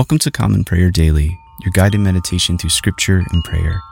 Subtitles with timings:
[0.00, 3.82] Welcome to Common Prayer Daily, your guided meditation through scripture and prayer.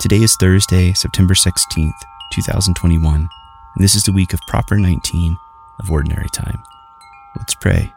[0.00, 1.92] Today is Thursday, September 16th,
[2.32, 3.28] 2021, and
[3.76, 5.36] this is the week of Proper 19
[5.78, 6.60] of Ordinary Time.
[7.36, 7.92] Let's pray.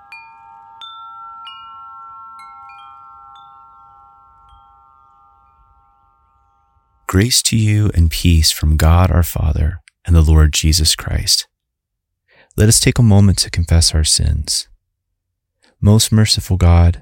[7.07, 11.47] Grace to you and peace from God our Father and the Lord Jesus Christ.
[12.55, 14.67] Let us take a moment to confess our sins.
[15.81, 17.01] Most merciful God,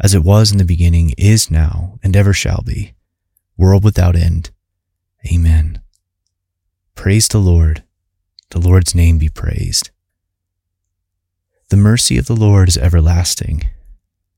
[0.00, 2.94] as it was in the beginning, is now, and ever shall be,
[3.56, 4.50] world without end.
[5.32, 5.80] Amen.
[6.94, 7.82] Praise the Lord.
[8.50, 9.90] The Lord's name be praised.
[11.70, 13.64] The mercy of the Lord is everlasting.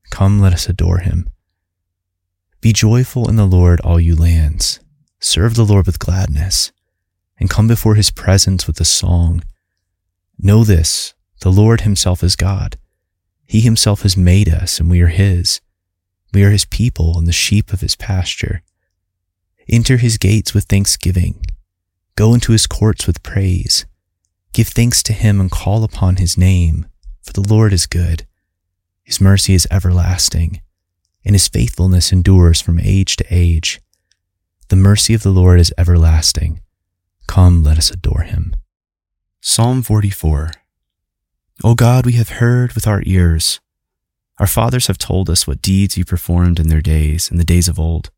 [0.09, 1.29] Come, let us adore him.
[2.61, 4.79] Be joyful in the Lord, all you lands.
[5.19, 6.71] Serve the Lord with gladness,
[7.39, 9.43] and come before his presence with a song.
[10.39, 12.77] Know this the Lord himself is God.
[13.47, 15.61] He himself has made us, and we are his.
[16.33, 18.61] We are his people and the sheep of his pasture.
[19.69, 21.45] Enter his gates with thanksgiving.
[22.15, 23.85] Go into his courts with praise.
[24.53, 26.87] Give thanks to him and call upon his name,
[27.21, 28.27] for the Lord is good.
[29.03, 30.61] His mercy is everlasting,
[31.23, 33.79] and his faithfulness endures from age to age.
[34.67, 36.59] The mercy of the Lord is everlasting.
[37.27, 38.55] Come, let us adore him.
[39.39, 40.51] Psalm 44
[41.63, 43.59] O God, we have heard with our ears.
[44.39, 47.67] Our fathers have told us what deeds you performed in their days, in the days
[47.67, 48.11] of old.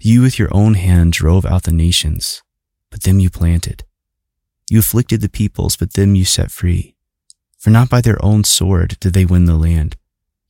[0.00, 2.42] You with your own hand drove out the nations,
[2.90, 3.84] but them you planted.
[4.70, 6.94] You afflicted the peoples, but them you set free.
[7.58, 9.96] For not by their own sword did they win the land,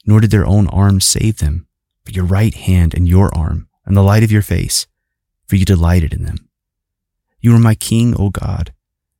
[0.04, 1.66] nor did their own arm save them,
[2.04, 4.86] but your right hand and your arm, and the light of your face
[5.46, 6.48] for you delighted in them.
[7.40, 8.72] You are my King, O God,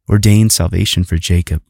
[0.09, 1.63] ordained salvation for Jacob.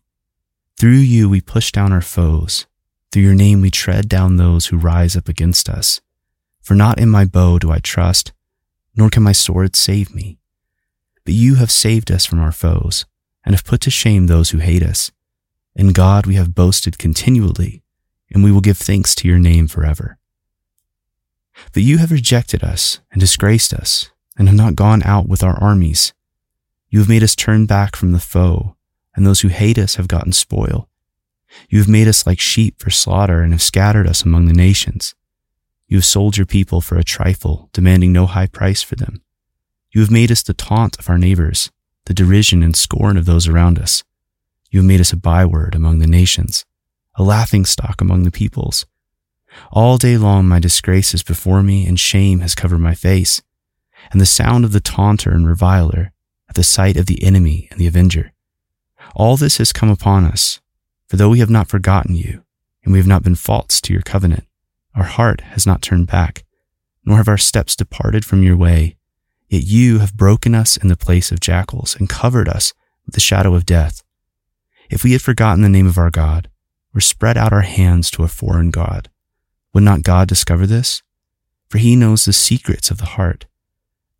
[0.84, 2.66] Through you we push down our foes.
[3.10, 6.02] Through your name we tread down those who rise up against us.
[6.60, 8.34] For not in my bow do I trust,
[8.94, 10.36] nor can my sword save me.
[11.24, 13.06] But you have saved us from our foes,
[13.46, 15.10] and have put to shame those who hate us.
[15.74, 17.82] In God we have boasted continually,
[18.30, 20.18] and we will give thanks to your name forever.
[21.72, 25.58] But you have rejected us and disgraced us and have not gone out with our
[25.62, 26.12] armies.
[26.90, 28.76] You have made us turn back from the foe,
[29.14, 30.88] and those who hate us have gotten spoil.
[31.68, 35.14] You have made us like sheep for slaughter and have scattered us among the nations.
[35.86, 39.22] You have sold your people for a trifle, demanding no high price for them.
[39.92, 41.70] You have made us the taunt of our neighbors,
[42.06, 44.02] the derision and scorn of those around us.
[44.70, 46.64] You have made us a byword among the nations,
[47.14, 48.86] a laughing stock among the peoples.
[49.70, 53.40] All day long my disgrace is before me, and shame has covered my face
[54.12, 56.12] and the sound of the taunter and reviler,
[56.48, 58.32] at the sight of the enemy and the avenger.
[59.14, 60.60] All this has come upon us,
[61.06, 62.42] for though we have not forgotten you,
[62.82, 64.44] and we have not been false to your covenant,
[64.94, 66.44] our heart has not turned back,
[67.04, 68.96] nor have our steps departed from your way.
[69.48, 72.72] Yet you have broken us in the place of jackals and covered us
[73.06, 74.02] with the shadow of death.
[74.90, 76.48] If we had forgotten the name of our God,
[76.94, 79.10] or spread out our hands to a foreign God,
[79.72, 81.02] would not God discover this?
[81.68, 83.46] For he knows the secrets of the heart.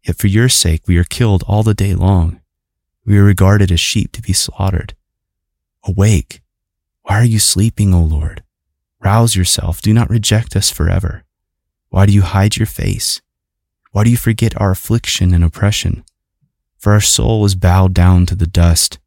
[0.04, 2.41] Yet for your sake we are killed all the day long.
[3.04, 4.95] We are regarded as sheep to be slaughtered.
[5.84, 6.41] Awake!
[7.03, 8.42] Why are you sleeping, O Lord?
[9.01, 9.83] Rouse yourself.
[9.83, 11.24] Do not reject us forever.
[11.91, 13.21] Why do you hide your face?
[13.92, 16.04] Why do you forget our affliction and oppression?
[16.78, 18.98] For our soul is bowed down to the dust.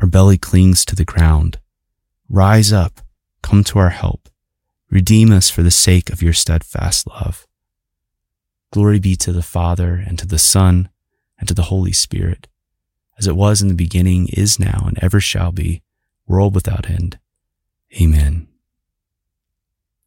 [0.00, 1.58] Our belly clings to the ground.
[2.28, 3.02] Rise up.
[3.42, 4.30] Come to our help.
[4.90, 7.46] Redeem us for the sake of your steadfast love.
[8.72, 10.88] Glory be to the Father, and to the Son,
[11.38, 12.48] and to the Holy Spirit,
[13.22, 15.80] as it was in the beginning, is now, and ever shall be,
[16.26, 17.20] world without end.
[18.00, 18.48] Amen.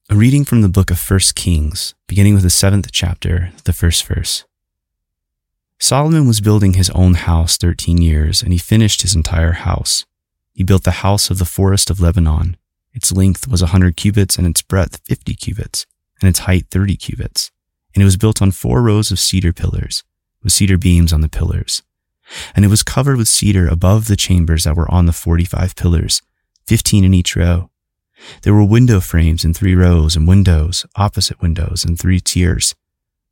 [0.09, 4.05] A reading from the book of First Kings, beginning with the seventh chapter, the first
[4.05, 4.43] verse.
[5.79, 10.05] Solomon was building his own house 13 years, and he finished his entire house.
[10.51, 12.57] He built the house of the forest of Lebanon.
[12.93, 15.85] Its length was a 100 cubits, and its breadth 50 cubits,
[16.19, 17.49] and its height 30 cubits.
[17.93, 20.03] And it was built on four rows of cedar pillars,
[20.43, 21.81] with cedar beams on the pillars.
[22.55, 26.21] And it was covered with cedar above the chambers that were on the 45 pillars,
[26.67, 27.69] 15 in each row.
[28.41, 32.75] There were window frames in three rows, and windows, opposite windows, in three tiers.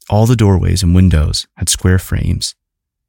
[0.09, 2.55] All the doorways and windows had square frames,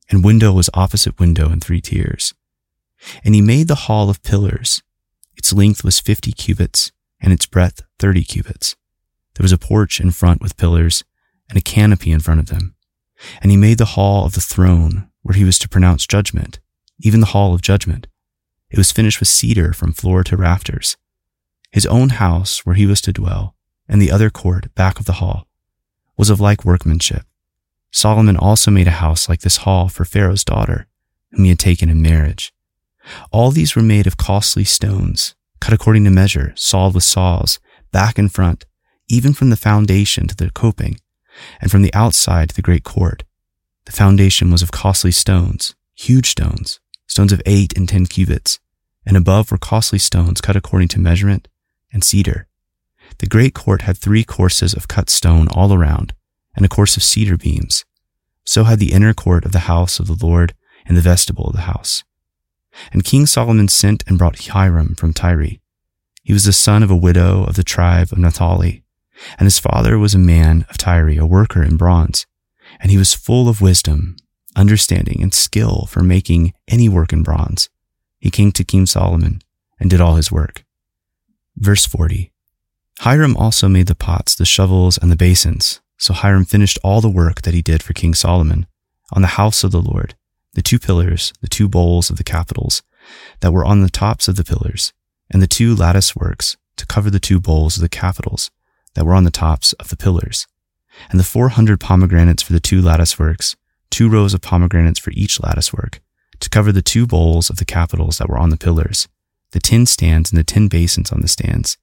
[0.08, 2.34] and window was opposite window in three tiers.
[3.25, 4.82] And he made the hall of pillars.
[5.36, 8.76] Its length was fifty cubits, and its breadth thirty cubits.
[9.34, 11.04] There was a porch in front with pillars,
[11.48, 12.76] and a canopy in front of them.
[13.42, 16.60] And he made the hall of the throne, where he was to pronounce judgment,
[17.00, 18.06] even the hall of judgment.
[18.70, 20.96] It was finished with cedar from floor to rafters.
[21.72, 23.56] His own house, where he was to dwell,
[23.88, 25.48] and the other court back of the hall,
[26.16, 27.24] was of like workmanship.
[27.90, 30.86] Solomon also made a house like this hall for Pharaoh's daughter,
[31.30, 32.52] whom he had taken in marriage.
[33.32, 37.58] All these were made of costly stones, cut according to measure, sawed with saws,
[37.92, 38.66] back and front,
[39.08, 40.98] even from the foundation to the coping,
[41.60, 43.22] and from the outside to the great court.
[43.86, 48.58] The foundation was of costly stones, huge stones, stones of eight and ten cubits,
[49.06, 51.48] and above were costly stones cut according to measurement,
[51.92, 52.46] and cedar.
[53.19, 56.14] The great court had three courses of cut stone all around,
[56.56, 57.84] and a course of cedar beams.
[58.44, 60.54] So had the inner court of the house of the Lord
[60.86, 62.04] and the vestibule of the house.
[62.92, 65.58] And King Solomon sent and brought Hiram from Tyre.
[66.22, 68.82] He was the son of a widow of the tribe of Naphtali,
[69.38, 72.26] and his father was a man of Tyre, a worker in bronze.
[72.80, 74.16] And he was full of wisdom,
[74.56, 77.68] understanding, and skill for making any work in bronze.
[78.18, 79.40] He came to King Solomon
[79.78, 80.64] and did all his work.
[81.56, 82.32] Verse 40
[83.00, 85.80] Hiram also made the pots, the shovels, and the basins.
[85.98, 88.66] So Hiram finished all the work that he did for King Solomon
[89.12, 90.14] on the house of the Lord,
[90.54, 92.82] the two pillars, the two bowls of the capitals
[93.40, 94.92] that were on the tops of the pillars,
[95.30, 98.50] and the two lattice works to cover the two bowls of the capitals
[98.94, 100.46] that were on the tops of the pillars,
[101.11, 103.56] and the four hundred pomegranates for the two lattice works,
[103.91, 106.00] two rows of pomegranates for each lattice work,
[106.41, 109.08] to cover the two bowls of the capitals that were on the pillars,
[109.52, 111.79] the tin stands and the tin basins on the stands,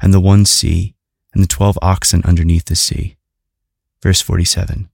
[0.00, 0.94] and the one sea,
[1.32, 3.16] and the twelve oxen underneath the sea.
[4.02, 4.88] Verse 47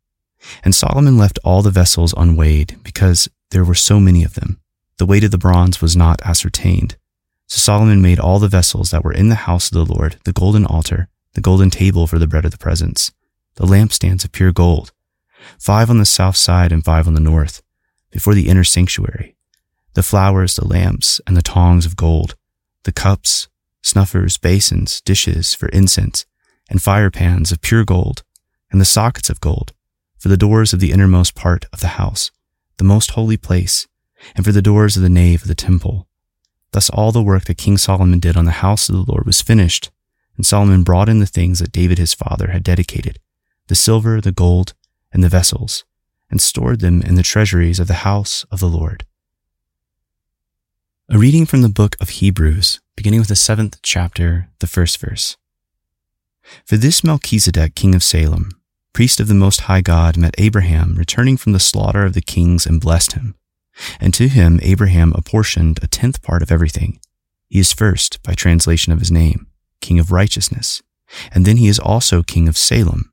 [0.63, 4.61] And Solomon left all the vessels unweighed, because there were so many of them.
[4.99, 6.97] The weight of the bronze was not ascertained.
[7.47, 10.33] So Solomon made all the vessels that were in the house of the Lord, the
[10.35, 13.11] golden altar, the golden table for the bread of the presence,
[13.59, 14.93] the lampstands of pure gold,
[15.59, 17.61] five on the south side and five on the north,
[18.13, 19.35] before the inner sanctuary,
[19.95, 22.37] the flowers, the lamps, and the tongs of gold,
[22.85, 23.49] the cups,
[23.83, 26.25] snuffers, basins, dishes for incense,
[26.71, 28.23] and fire pans of pure gold,
[28.71, 29.73] and the sockets of gold,
[30.19, 32.31] for the doors of the innermost part of the house,
[32.77, 33.89] the most holy place,
[34.37, 36.07] and for the doors of the nave of the temple.
[36.71, 39.43] Thus all the work that King Solomon did on the house of the Lord was
[39.43, 39.91] finished,
[40.37, 43.19] and Solomon brought in the things that David his father had dedicated,
[43.69, 44.75] the silver, the gold,
[45.13, 45.85] and the vessels,
[46.31, 49.05] and stored them in the treasuries of the house of the Lord.
[51.09, 55.37] A reading from the book of Hebrews, beginning with the seventh chapter, the first verse.
[56.67, 58.51] For this Melchizedek, king of Salem,
[58.93, 62.67] priest of the Most High God, met Abraham returning from the slaughter of the kings
[62.67, 63.35] and blessed him.
[64.01, 67.01] And to him Abraham apportioned a tenth part of everything.
[67.49, 69.47] He is first, by translation of his name,
[69.81, 70.83] king of righteousness,
[71.33, 73.13] and then he is also king of Salem,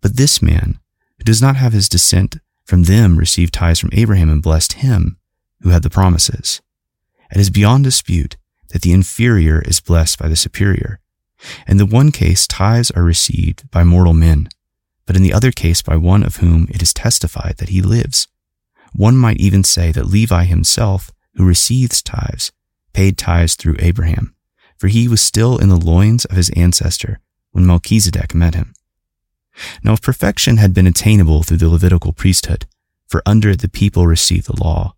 [0.00, 0.78] But this man,
[1.18, 5.18] who does not have his descent from them, received tithes from Abraham and blessed him
[5.62, 6.60] who had the promises.
[7.30, 8.36] It is beyond dispute
[8.70, 11.00] that the inferior is blessed by the superior.
[11.66, 14.48] In the one case, tithes are received by mortal men,
[15.06, 18.28] but in the other case by one of whom it is testified that he lives.
[18.92, 22.52] One might even say that Levi himself, who receives tithes,
[22.92, 24.34] paid tithes through Abraham,
[24.76, 27.20] for he was still in the loins of his ancestor
[27.52, 28.74] when Melchizedek met him.
[29.82, 32.66] Now, if perfection had been attainable through the Levitical priesthood,
[33.06, 34.94] for under it the people received the law,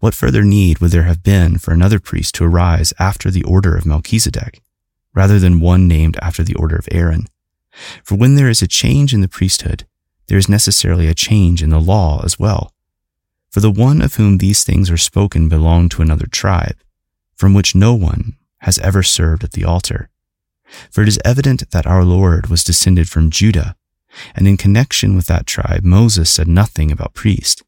[0.00, 3.76] what further need would there have been for another priest to arise after the order
[3.76, 4.62] of Melchizedek,
[5.12, 7.26] rather than one named after the order of Aaron?
[8.04, 9.86] For when there is a change in the priesthood,
[10.28, 12.72] there is necessarily a change in the law as well.
[13.50, 16.76] For the one of whom these things are spoken belonged to another tribe,
[17.34, 20.10] from which no one has ever served at the altar.
[20.90, 23.74] For it is evident that our Lord was descended from Judah,
[24.34, 27.62] and in connection with that tribe, Moses said nothing about priest.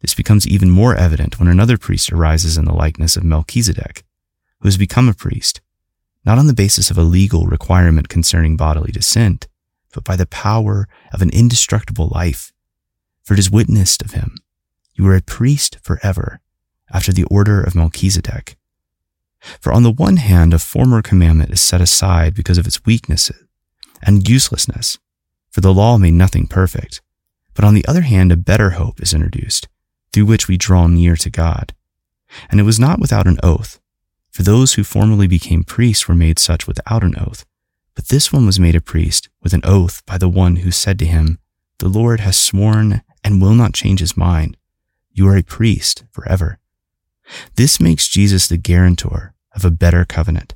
[0.00, 4.04] This becomes even more evident when another priest arises in the likeness of Melchizedek,
[4.60, 5.60] who has become a priest,
[6.24, 9.48] not on the basis of a legal requirement concerning bodily descent,
[9.92, 12.52] but by the power of an indestructible life.
[13.22, 14.36] For it is witnessed of him,
[14.94, 16.40] You are a priest forever,
[16.92, 18.56] after the order of Melchizedek.
[19.60, 23.30] For on the one hand, a former commandment is set aside because of its weakness
[24.02, 24.98] and uselessness,
[25.52, 27.00] for the law made nothing perfect.
[27.54, 29.68] But on the other hand, a better hope is introduced,
[30.12, 31.74] through which we draw near to God.
[32.50, 33.78] And it was not without an oath,
[34.30, 37.44] for those who formerly became priests were made such without an oath.
[37.94, 40.98] But this one was made a priest with an oath by the one who said
[41.00, 41.38] to him,
[41.78, 44.56] The Lord has sworn and will not change his mind.
[45.12, 46.58] You are a priest forever.
[47.56, 50.54] This makes Jesus the guarantor of a better covenant.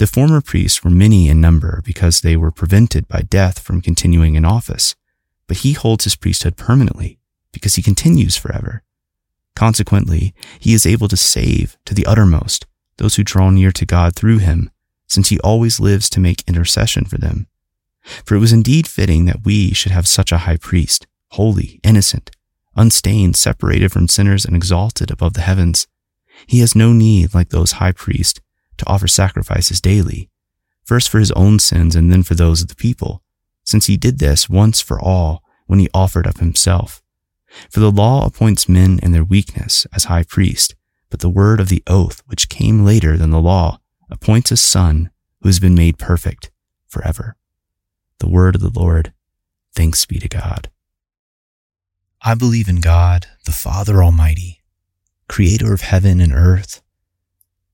[0.00, 4.34] The former priests were many in number because they were prevented by death from continuing
[4.34, 4.96] in office,
[5.46, 7.18] but he holds his priesthood permanently
[7.52, 8.82] because he continues forever.
[9.54, 12.64] Consequently, he is able to save to the uttermost
[12.96, 14.70] those who draw near to God through him,
[15.06, 17.46] since he always lives to make intercession for them.
[18.24, 22.30] For it was indeed fitting that we should have such a high priest, holy, innocent,
[22.74, 25.86] unstained, separated from sinners, and exalted above the heavens.
[26.46, 28.40] He has no need, like those high priests,
[28.80, 30.28] to offer sacrifices daily,
[30.84, 33.22] first for his own sins and then for those of the people,
[33.62, 37.02] since he did this once for all when he offered up himself.
[37.70, 40.74] For the law appoints men in their weakness as high priest,
[41.10, 43.78] but the word of the oath, which came later than the law,
[44.10, 45.10] appoints a son
[45.40, 46.50] who has been made perfect
[46.88, 47.36] forever.
[48.18, 49.12] The word of the Lord.
[49.74, 50.70] Thanks be to God.
[52.22, 54.60] I believe in God, the Father Almighty,
[55.28, 56.82] creator of heaven and earth.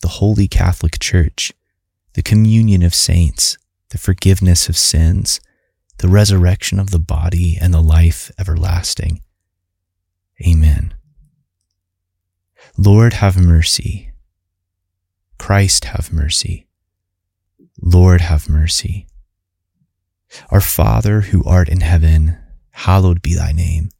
[0.00, 1.52] the Holy Catholic Church,
[2.14, 3.56] the communion of saints,
[3.90, 5.40] the forgiveness of sins,
[5.98, 9.20] the resurrection of the body, and the life everlasting.
[10.46, 10.94] Amen.
[12.76, 14.12] Lord, have mercy.
[15.38, 16.66] Christ, have mercy.
[17.80, 19.06] Lord, have mercy.
[20.50, 22.36] Our Father who art in heaven,
[22.70, 23.90] hallowed be thy name.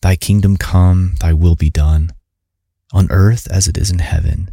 [0.00, 2.12] Thy kingdom come, thy will be done,
[2.92, 4.52] on earth as it is in heaven.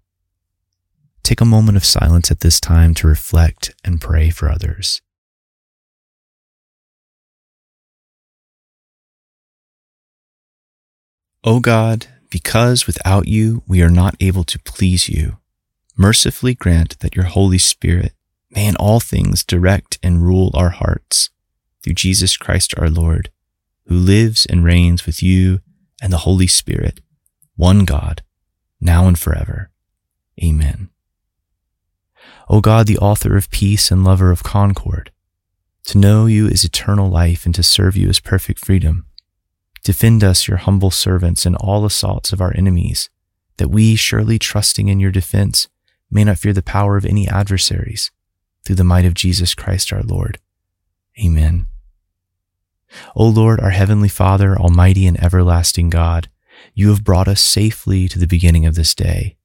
[1.23, 5.01] Take a moment of silence at this time to reflect and pray for others.
[11.43, 15.37] O God, because without you we are not able to please you,
[15.97, 18.13] mercifully grant that your Holy Spirit
[18.51, 21.29] may in all things direct and rule our hearts
[21.81, 23.31] through Jesus Christ our Lord,
[23.87, 25.61] who lives and reigns with you
[26.01, 26.99] and the Holy Spirit,
[27.55, 28.21] one God
[28.79, 29.69] now and forever.
[30.43, 30.90] Amen.
[32.49, 35.11] O God, the author of peace and lover of concord,
[35.85, 39.05] to know you is eternal life and to serve you is perfect freedom.
[39.83, 43.09] Defend us, your humble servants, in all assaults of our enemies,
[43.57, 45.67] that we, surely trusting in your defense,
[46.11, 48.11] may not fear the power of any adversaries,
[48.63, 50.39] through the might of Jesus Christ our Lord.
[51.23, 51.67] Amen.
[53.15, 56.29] O Lord, our heavenly Father, almighty and everlasting God,
[56.73, 59.37] you have brought us safely to the beginning of this day.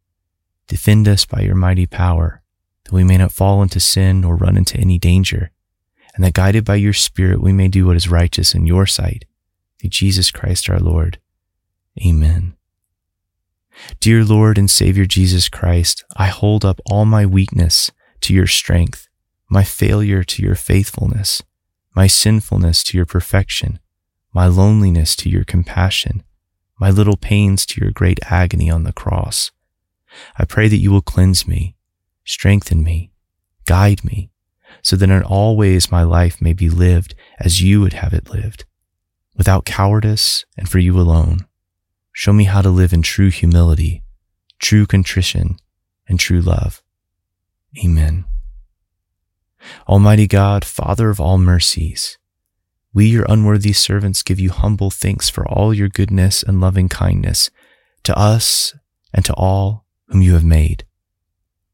[0.69, 2.43] Defend us by your mighty power,
[2.87, 5.51] that we may not fall into sin or run into any danger,
[6.15, 9.25] and that guided by your Spirit we may do what is righteous in your sight.
[9.81, 11.19] Through Jesus Christ our Lord.
[12.01, 12.55] Amen.
[14.01, 17.91] Dear Lord and Savior Jesus Christ, I hold up all my weakness
[18.21, 19.09] to your strength,
[19.51, 21.43] my failure to your faithfulness,
[21.95, 23.81] my sinfulness to your perfection,
[24.33, 26.23] my loneliness to your compassion,
[26.79, 29.51] my little pains to your great agony on the cross.
[30.39, 31.76] I pray that you will cleanse me,
[32.27, 33.11] strengthen me,
[33.65, 34.31] guide me,
[34.83, 38.29] so that in all ways my life may be lived as you would have it
[38.29, 38.65] lived,
[39.37, 41.47] without cowardice and for you alone.
[42.13, 44.03] Show me how to live in true humility,
[44.59, 45.57] true contrition,
[46.09, 46.83] and true love.
[47.83, 48.25] Amen.
[49.89, 52.19] Almighty God, Father of all mercies,
[52.93, 57.51] we, your unworthy servants, give you humble thanks for all your goodness and loving kindness
[58.05, 58.75] to us
[59.13, 60.87] and to all whom you have made.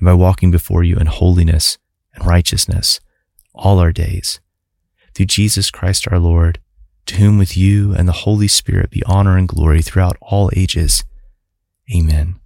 [0.00, 1.78] and by walking before you in holiness
[2.14, 3.00] and righteousness
[3.54, 4.40] all our days.
[5.14, 6.58] Through Jesus Christ our Lord,
[7.06, 11.04] to whom with you and the Holy Spirit be honor and glory throughout all ages.
[11.94, 12.40] Amen.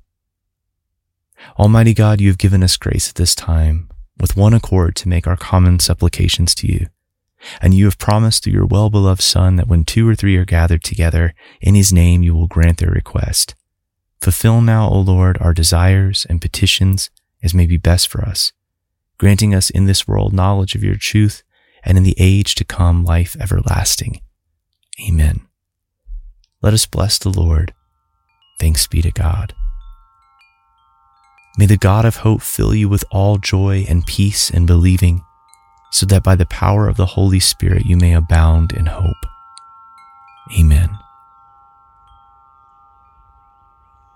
[1.58, 5.26] Almighty God, you have given us grace at this time, with one accord to make
[5.26, 6.87] our common supplications to you.
[7.61, 10.46] And you have promised through your well beloved Son that when two or three are
[10.46, 13.54] gathered together in his name, you will grant their request.
[14.20, 17.11] Fulfill now, O Lord, our desires and petitions
[17.45, 18.53] as may be best for us,
[19.19, 21.45] granting us in this world knowledge of your truth
[21.85, 24.23] and in the age to come life everlasting.
[25.07, 25.47] Amen.
[26.63, 27.75] Let us bless the Lord.
[28.59, 29.54] Thanks be to God.
[31.59, 35.23] May the God of hope fill you with all joy and peace in believing
[35.93, 39.13] so that by the power of the Holy Spirit you may abound in hope.
[40.59, 40.91] Amen.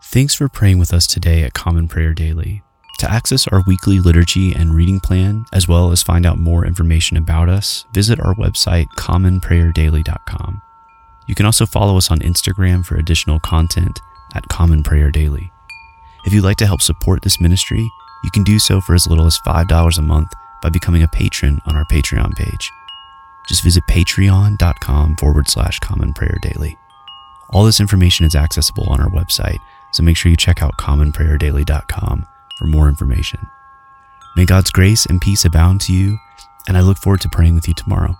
[0.02, 2.62] Thanks for praying with us today at Common Prayer Daily.
[2.98, 7.16] To access our weekly liturgy and reading plan, as well as find out more information
[7.16, 10.62] about us, visit our website, commonprayerdaily.com.
[11.28, 14.00] You can also follow us on Instagram for additional content
[14.34, 15.52] at Common Prayer Daily.
[16.24, 17.88] If you'd like to help support this ministry,
[18.24, 21.60] you can do so for as little as $5 a month by becoming a patron
[21.66, 22.72] on our Patreon page.
[23.46, 26.76] Just visit patreon.com forward slash common prayer daily.
[27.50, 29.60] All this information is accessible on our website,
[29.92, 32.26] so make sure you check out commonprayerdaily.com
[32.58, 33.40] for more information.
[34.36, 36.18] May God's grace and peace abound to you,
[36.66, 38.18] and I look forward to praying with you tomorrow.